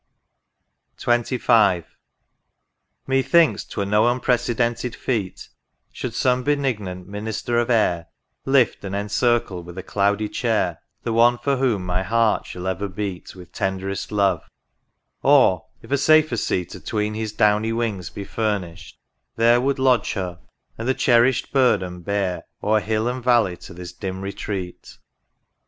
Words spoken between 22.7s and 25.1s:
hill and valley to this dim retreat